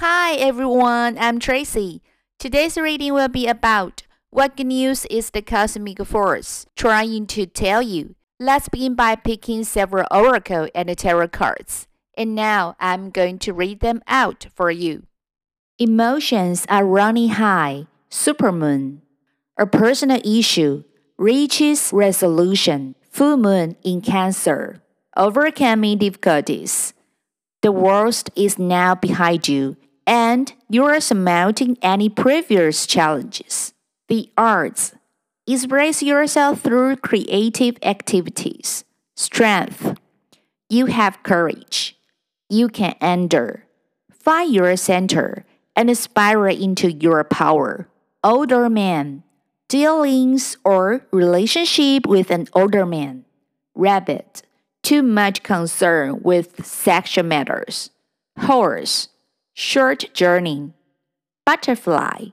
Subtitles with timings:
[0.00, 2.02] Hi everyone, I'm Tracy.
[2.38, 8.14] Today's reading will be about what news is the cosmic force trying to tell you.
[8.38, 11.88] Let's begin by picking several oracle and tarot cards.
[12.16, 15.02] And now I'm going to read them out for you.
[15.80, 17.88] Emotions are running high.
[18.08, 19.00] Supermoon.
[19.58, 20.84] A personal issue
[21.16, 22.94] reaches resolution.
[23.10, 24.80] Full moon in Cancer.
[25.16, 26.94] Overcoming difficulties.
[27.62, 29.76] The worst is now behind you
[30.08, 33.74] and you are surmounting any previous challenges.
[34.08, 34.94] The arts.
[35.46, 38.84] Express yourself through creative activities.
[39.16, 39.98] Strength.
[40.70, 41.98] You have courage.
[42.48, 43.64] You can endure.
[44.10, 45.44] Find your center
[45.76, 47.86] and spiral into your power.
[48.24, 49.24] Older man.
[49.68, 53.26] Dealings or relationship with an older man.
[53.74, 54.40] Rabbit.
[54.82, 57.90] Too much concern with sexual matters.
[58.38, 59.08] Horse
[59.58, 60.72] short journey.
[61.44, 62.26] Butterfly,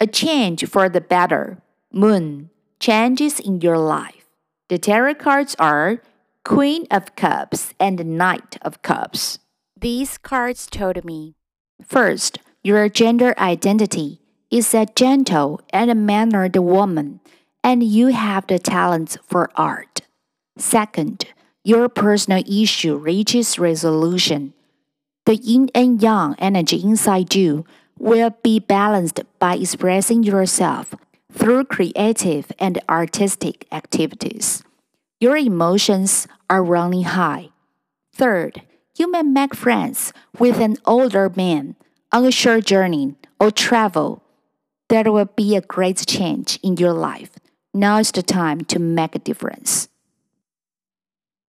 [0.00, 1.60] a change for the better.
[1.92, 2.48] Moon,
[2.80, 4.24] changes in your life.
[4.70, 6.00] The tarot cards are
[6.42, 9.40] Queen of Cups and Knight of Cups.
[9.78, 11.34] These cards told me
[11.84, 17.20] first, your gender identity is a gentle and mannered woman,
[17.62, 20.00] and you have the talents for art.
[20.56, 21.26] Second,
[21.62, 24.54] your personal issue reaches resolution
[25.30, 27.64] the yin and yang energy inside you
[28.00, 30.92] will be balanced by expressing yourself
[31.32, 34.64] through creative and artistic activities.
[35.20, 37.50] Your emotions are running high.
[38.12, 38.62] Third,
[38.98, 41.76] you may make friends with an older man
[42.10, 44.24] on a short journey or travel.
[44.88, 47.38] There will be a great change in your life.
[47.72, 49.88] Now is the time to make a difference.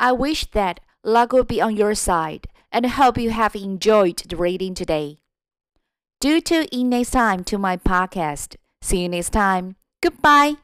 [0.00, 4.36] I wish that luck would be on your side and hope you have enjoyed the
[4.36, 5.18] reading today.
[6.20, 8.56] Do tune in next time to my podcast.
[8.82, 9.76] See you next time.
[10.02, 10.56] Goodbye.